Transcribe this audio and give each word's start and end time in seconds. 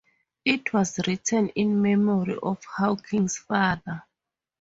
It 0.43 0.73
was 0.73 0.97
written 1.05 1.49
in 1.49 1.79
memory 1.79 2.35
of 2.41 2.63
Hawkins' 2.65 3.37
father. 3.37 4.01